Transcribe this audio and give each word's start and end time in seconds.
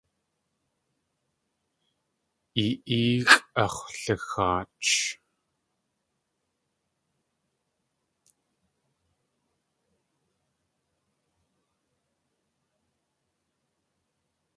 I 2.63 2.67
éexʼ 2.97 3.41
ax̲wlixaach. 3.63 4.89